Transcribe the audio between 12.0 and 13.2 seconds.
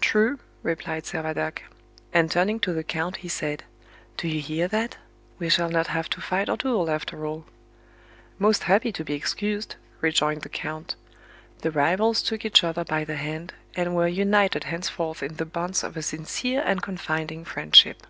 took each other by the